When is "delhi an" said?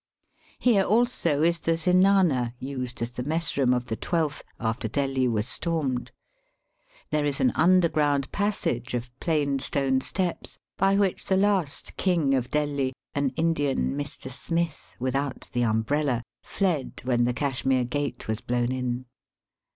12.49-13.29